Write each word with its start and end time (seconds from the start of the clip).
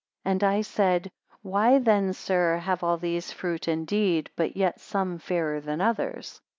234 0.23 0.51
And 0.51 0.55
I 0.57 0.61
said, 0.63 1.11
Why 1.43 1.77
then, 1.77 2.11
sir, 2.13 2.57
have 2.57 2.83
all 2.83 2.97
these 2.97 3.31
fruit 3.31 3.67
indeed, 3.67 4.31
but 4.35 4.57
yet 4.57 4.79
some 4.81 5.19
fairer 5.19 5.61
than 5.61 5.79
others? 5.79 6.41